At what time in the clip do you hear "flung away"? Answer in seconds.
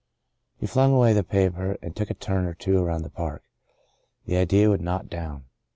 0.65-1.13